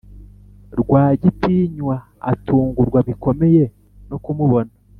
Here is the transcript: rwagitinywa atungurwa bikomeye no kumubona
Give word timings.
rwagitinywa 0.79 1.95
atungurwa 2.31 2.99
bikomeye 3.07 3.63
no 4.09 4.17
kumubona 4.23 4.71